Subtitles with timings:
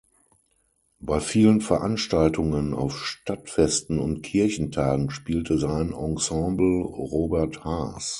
[0.99, 8.09] Bei vielen Veranstaltungen auf Stadtfesten und Kirchentagen spielte sein Ensemble Robert Haas.